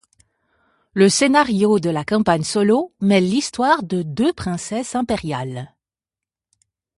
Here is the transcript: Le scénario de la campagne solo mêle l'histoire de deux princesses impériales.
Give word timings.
Le 0.95 1.09
scénario 1.09 1.77
de 1.79 1.91
la 1.91 2.03
campagne 2.03 2.41
solo 2.41 2.91
mêle 3.01 3.29
l'histoire 3.29 3.83
de 3.83 4.01
deux 4.01 4.33
princesses 4.33 4.95
impériales. 4.95 5.75